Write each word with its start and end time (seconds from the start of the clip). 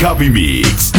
Copy 0.00 0.28
Mix. 0.28 0.93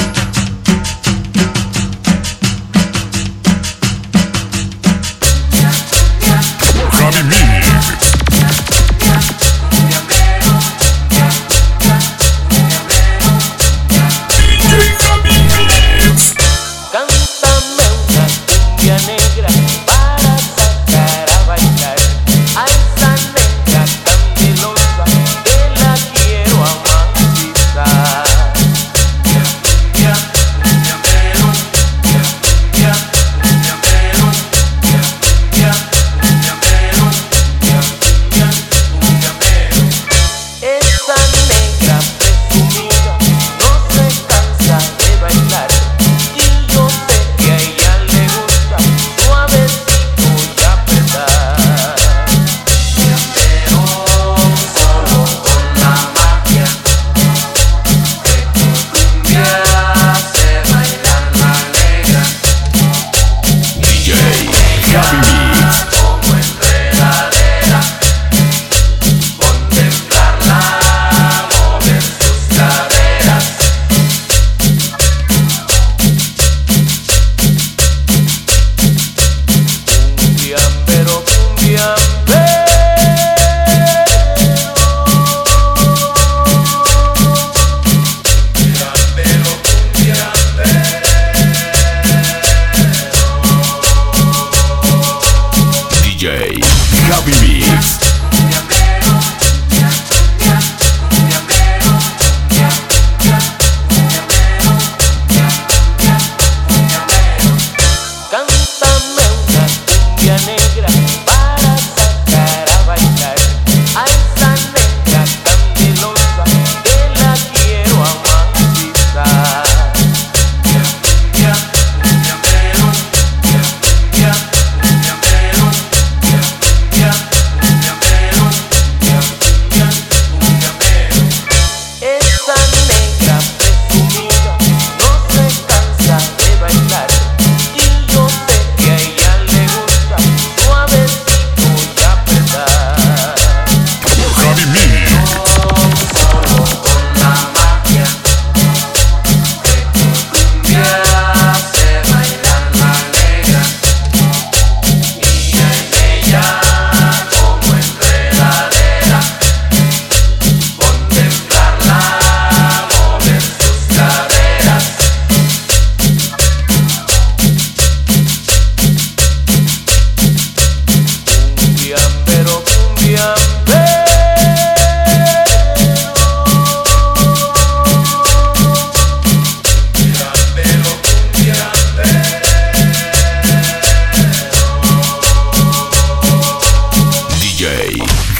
Happy 97.03 97.31
Mix. 97.41 98.04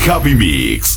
Happy 0.06 0.36
Mix. 0.36 0.95